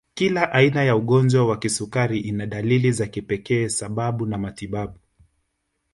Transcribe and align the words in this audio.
Kila 0.13 0.51
aina 0.51 0.83
ya 0.83 0.95
ugonjwa 0.95 1.47
wa 1.47 1.59
kisukari 1.59 2.19
ina 2.19 2.45
dalili 2.45 2.91
za 2.91 3.07
kipekee 3.07 3.67
sababu 3.69 4.25
na 4.25 4.37
matibabu 4.37 4.99